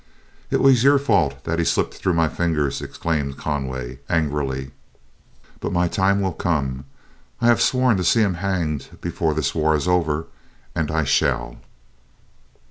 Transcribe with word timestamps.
"It 0.49 0.61
was 0.61 0.83
your 0.83 0.97
fault 0.97 1.43
that 1.43 1.59
he 1.59 1.63
slipped 1.63 1.93
through 1.93 2.15
my 2.15 2.27
fingers," 2.27 2.81
exclaimed 2.81 3.37
Conway, 3.37 3.99
angrily, 4.09 4.71
"but 5.59 5.71
my 5.71 5.87
time 5.87 6.21
will 6.21 6.33
come. 6.33 6.85
I 7.39 7.45
have 7.45 7.61
swore 7.61 7.93
to 7.93 8.03
see 8.03 8.21
him 8.21 8.33
hanged 8.41 8.97
before 8.99 9.35
this 9.35 9.53
war 9.53 9.75
is 9.75 9.87
over, 9.87 10.25
and 10.73 10.89
I 10.89 11.03
shall." 11.03 11.59